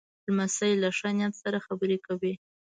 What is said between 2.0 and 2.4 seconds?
کوي.